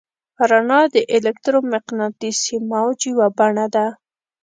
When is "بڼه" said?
3.37-3.65